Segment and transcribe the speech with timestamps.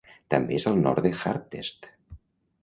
[0.33, 1.91] També és al nord de Hartest.